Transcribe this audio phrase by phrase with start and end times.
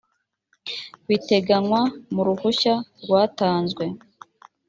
[1.07, 1.81] biteganywa
[2.13, 3.83] mu ruhushya rwatanzwe